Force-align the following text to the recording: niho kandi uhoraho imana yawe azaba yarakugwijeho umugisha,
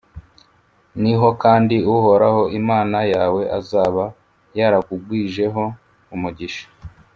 niho 1.01 1.27
kandi 1.43 1.75
uhoraho 1.95 2.41
imana 2.59 2.99
yawe 3.13 3.41
azaba 3.59 4.03
yarakugwijeho 4.57 5.63
umugisha, 6.15 6.65